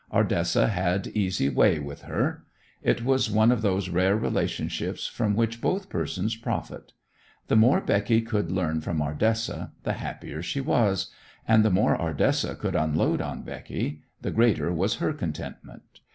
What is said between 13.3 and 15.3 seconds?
Becky, the greater was her